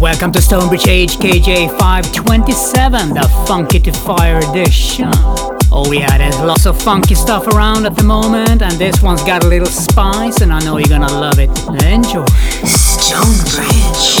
Welcome 0.00 0.32
to 0.32 0.40
Stonebridge 0.40 0.84
HKJ 0.84 1.78
527, 1.78 3.10
the 3.10 3.28
Funky 3.46 3.78
to 3.80 3.92
Fire 3.92 4.38
edition. 4.38 5.10
Oh 5.70 5.92
yeah, 5.92 6.16
there's 6.16 6.40
lots 6.40 6.64
of 6.64 6.80
funky 6.80 7.14
stuff 7.14 7.46
around 7.48 7.84
at 7.84 7.96
the 7.96 8.02
moment, 8.02 8.62
and 8.62 8.72
this 8.78 9.02
one's 9.02 9.22
got 9.24 9.44
a 9.44 9.46
little 9.46 9.66
spice, 9.66 10.40
and 10.40 10.54
I 10.54 10.60
know 10.60 10.78
you're 10.78 10.88
gonna 10.88 11.12
love 11.12 11.38
it. 11.38 11.50
Enjoy. 11.84 12.24
Stonebridge. 12.64 14.20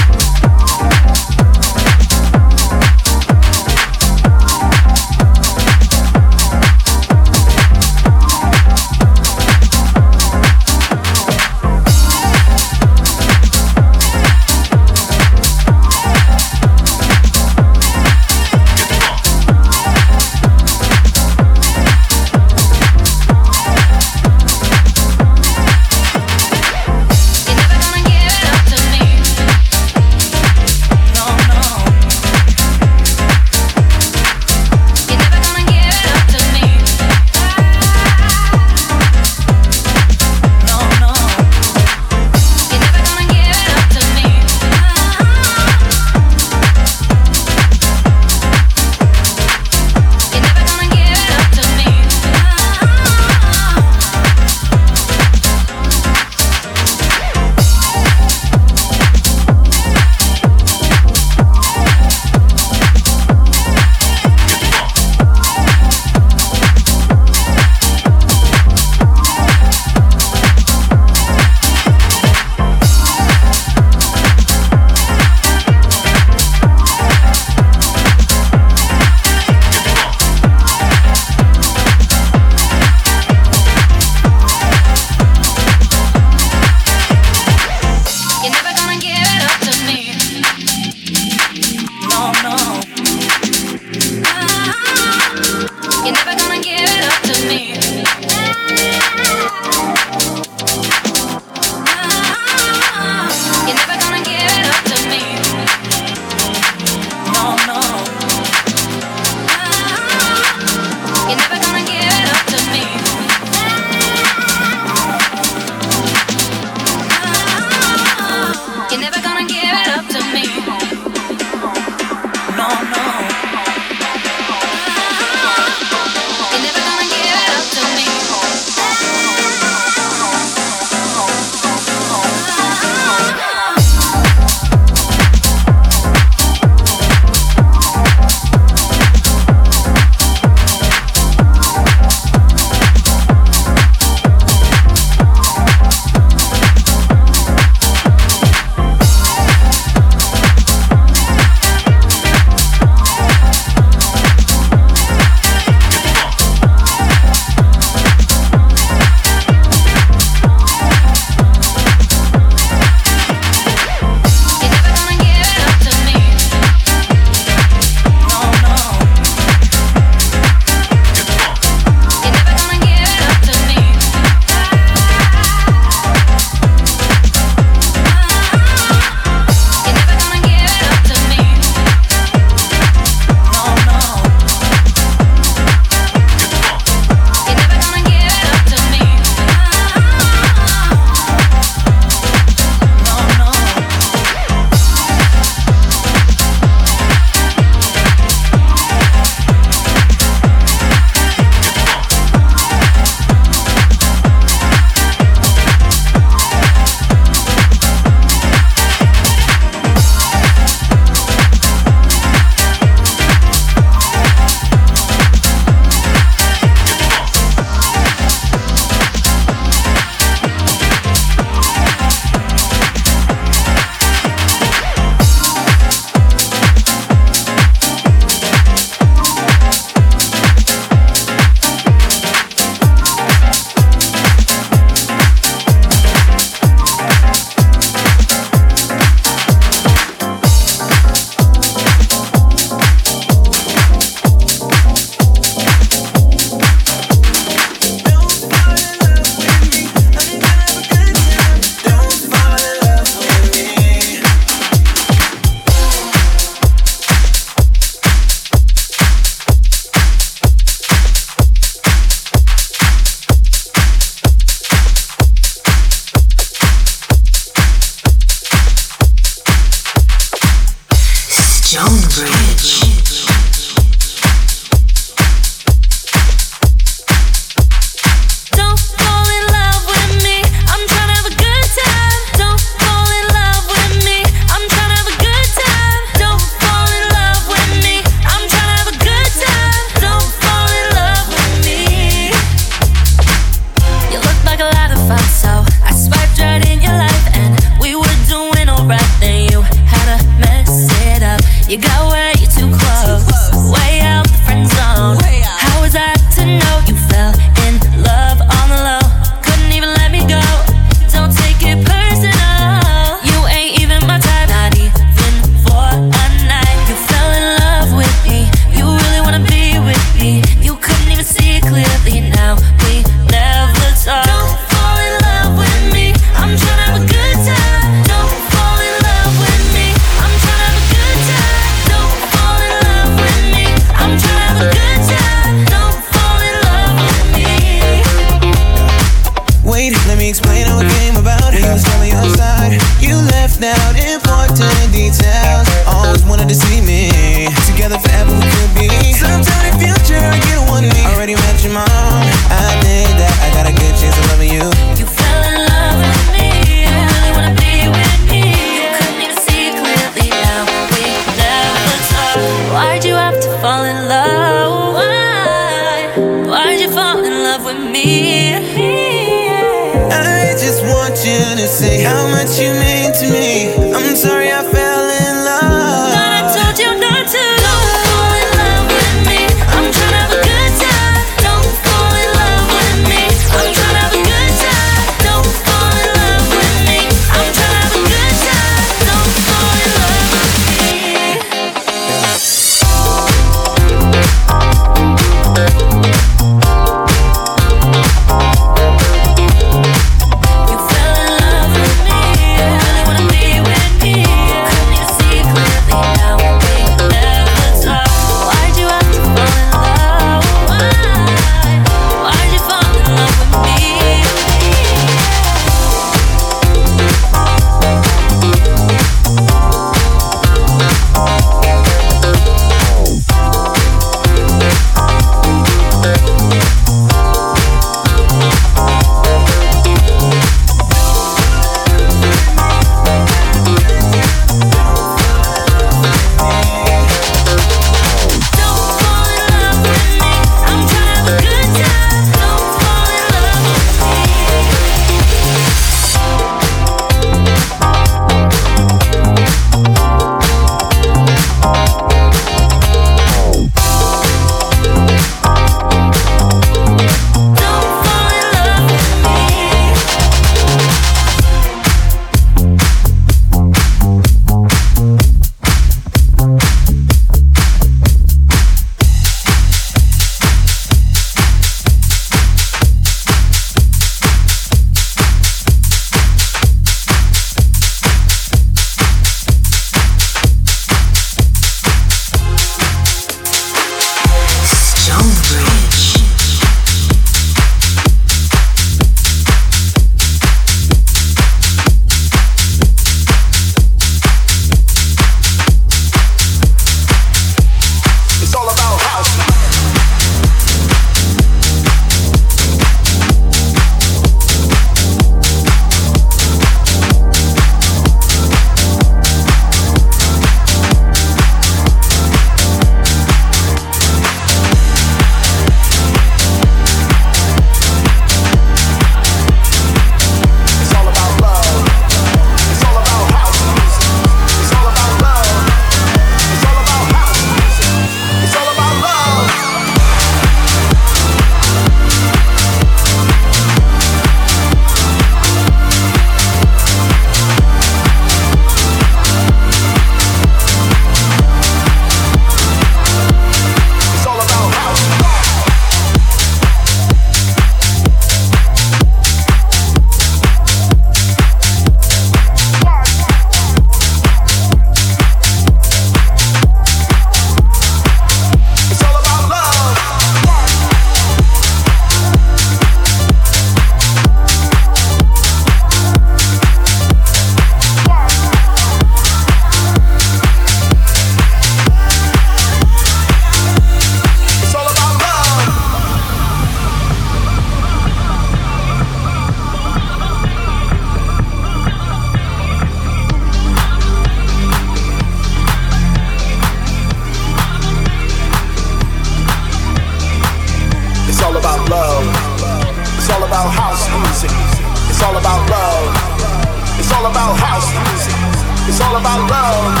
It's 598.91 598.99
all 598.99 599.15
about 599.15 599.49
love. 599.49 600.00